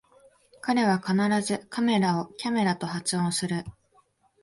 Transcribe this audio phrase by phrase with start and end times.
[0.61, 1.13] 彼は必
[1.45, 3.63] ずカメラをキャメラと発音する